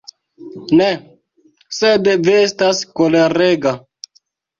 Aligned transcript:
Ne, 0.77 0.85
sed 1.79 2.09
vi 2.29 2.33
estas 2.37 2.81
kolerega. 3.01 3.75